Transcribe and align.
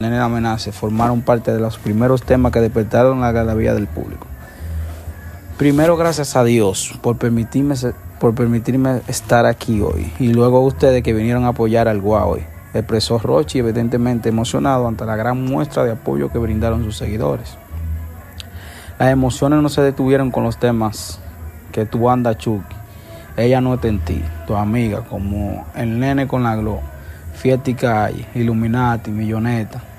Nene 0.00 0.18
Amenaza 0.18 0.72
formaron 0.72 1.20
parte 1.20 1.52
de 1.52 1.60
los 1.60 1.76
primeros 1.76 2.22
temas 2.22 2.52
que 2.52 2.60
despertaron 2.62 3.20
la 3.20 3.32
galería 3.32 3.74
del 3.74 3.86
público. 3.86 4.26
Primero, 5.58 5.98
gracias 5.98 6.36
a 6.36 6.42
Dios 6.42 6.98
por 7.02 7.18
permitirme, 7.18 7.74
por 8.18 8.34
permitirme 8.34 9.02
estar 9.08 9.44
aquí 9.44 9.82
hoy. 9.82 10.10
Y 10.18 10.32
luego 10.32 10.56
a 10.56 10.62
ustedes 10.62 11.02
que 11.02 11.12
vinieron 11.12 11.44
a 11.44 11.48
apoyar 11.48 11.86
al 11.86 12.00
hoy. 12.02 12.40
Expresó 12.72 13.18
Rochi, 13.18 13.58
evidentemente 13.58 14.30
emocionado 14.30 14.88
ante 14.88 15.04
la 15.04 15.16
gran 15.16 15.44
muestra 15.44 15.84
de 15.84 15.92
apoyo 15.92 16.32
que 16.32 16.38
brindaron 16.38 16.82
sus 16.82 16.96
seguidores. 16.96 17.58
Las 18.98 19.10
emociones 19.10 19.60
no 19.60 19.68
se 19.68 19.82
detuvieron 19.82 20.30
con 20.30 20.44
los 20.44 20.56
temas 20.56 21.20
que 21.72 21.84
tú 21.84 22.08
andas, 22.08 22.38
Chucky. 22.38 22.74
Ella 23.36 23.60
no 23.60 23.74
está 23.74 23.88
en 23.88 23.98
ti, 23.98 24.22
tu 24.46 24.56
amiga, 24.56 25.02
como 25.02 25.66
el 25.76 26.00
nene 26.00 26.26
con 26.26 26.42
la 26.42 26.56
glow, 26.56 26.80
Fiesta 27.34 27.68
y 27.68 27.74
Calle, 27.74 28.26
Illuminati, 28.34 29.10
Milloneta. 29.10 29.89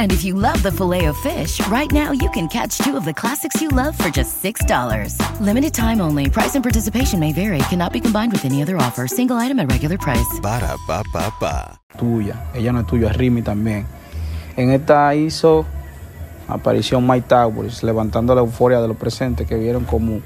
And 0.00 0.12
if 0.12 0.24
you 0.24 0.32
love 0.32 0.62
the 0.62 0.72
filet 0.72 1.04
of 1.04 1.16
fish, 1.18 1.60
right 1.68 1.92
now 1.92 2.10
you 2.12 2.30
can 2.30 2.48
catch 2.48 2.78
two 2.78 2.96
of 2.96 3.04
the 3.04 3.12
classics 3.12 3.60
you 3.60 3.68
love 3.68 3.94
for 3.98 4.08
just 4.08 4.42
$6. 4.42 4.64
Limited 5.40 5.74
time 5.74 6.00
only. 6.00 6.30
Price 6.30 6.54
and 6.54 6.64
participation 6.64 7.20
may 7.20 7.34
vary. 7.34 7.58
Cannot 7.68 7.92
be 7.92 8.00
combined 8.00 8.32
with 8.32 8.46
any 8.46 8.62
other 8.62 8.78
offer. 8.78 9.06
Single 9.06 9.36
item 9.36 9.60
at 9.60 9.70
regular 9.70 9.98
price. 9.98 10.40
Ba 10.40 10.58
da 10.60 10.78
ba 10.88 11.04
ba 11.12 11.30
ba. 11.38 11.80
tuya. 11.98 12.48
Ella 12.54 12.72
no 12.72 12.80
es 12.80 12.86
tuya, 12.86 13.10
es 13.10 13.16
Rimi 13.18 13.42
también. 13.42 13.84
En 14.56 14.70
esta 14.70 15.14
hizo 15.14 15.66
aparición 16.48 17.06
Mike 17.06 17.26
Towers, 17.28 17.82
levantando 17.82 18.34
la 18.34 18.40
euforia 18.40 18.80
de 18.80 18.88
los 18.88 18.96
presentes 18.96 19.46
que 19.46 19.56
vieron 19.56 19.84
como 19.84 20.20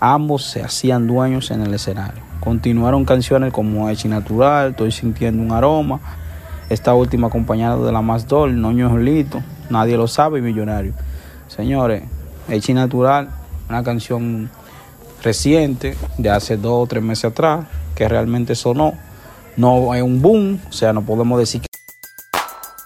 ambos 0.00 0.44
se 0.44 0.62
hacían 0.62 1.06
dueños 1.06 1.50
en 1.50 1.60
el 1.60 1.74
escenario. 1.74 2.22
Continuaron 2.40 3.04
canciones 3.04 3.52
como 3.52 3.90
Echi 3.90 4.08
Natural, 4.08 4.70
Estoy 4.70 4.90
sintiendo 4.90 5.42
un 5.42 5.52
aroma. 5.52 6.00
Esta 6.68 6.94
última 6.94 7.28
acompañada 7.28 7.84
de 7.84 7.92
la 7.92 8.02
más 8.02 8.28
dol, 8.28 8.60
Noño 8.60 8.90
Jolito, 8.90 9.42
Nadie 9.70 9.96
lo 9.96 10.08
sabe 10.08 10.40
Millonario. 10.40 10.92
Señores, 11.46 12.02
Echi 12.48 12.74
Natural, 12.74 13.28
una 13.68 13.82
canción 13.82 14.50
reciente 15.22 15.96
de 16.16 16.30
hace 16.30 16.56
dos 16.56 16.84
o 16.84 16.86
tres 16.86 17.02
meses 17.02 17.26
atrás 17.26 17.66
que 17.94 18.08
realmente 18.08 18.54
sonó. 18.54 18.94
No 19.56 19.94
es 19.94 20.02
un 20.02 20.22
boom, 20.22 20.60
o 20.68 20.72
sea, 20.72 20.92
no 20.92 21.02
podemos 21.02 21.38
decir 21.38 21.60
que 21.60 21.68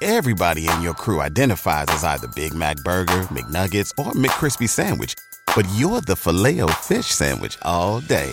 Everybody 0.00 0.66
in 0.66 0.82
your 0.82 0.94
crew 0.94 1.20
identifies 1.20 1.86
as 1.88 2.02
either 2.02 2.26
Big 2.34 2.54
Mac 2.54 2.76
Burger, 2.82 3.22
McNuggets, 3.30 3.92
or 3.98 4.12
McCrispy 4.14 4.68
Sandwich. 4.68 5.14
But 5.54 5.64
you're 5.76 6.00
the 6.00 6.16
filet 6.16 6.60
fish 6.82 7.06
Sandwich 7.06 7.56
all 7.62 8.00
day. 8.00 8.32